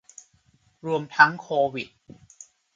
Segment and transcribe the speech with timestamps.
[0.85, 1.87] รวมทั้งโควิด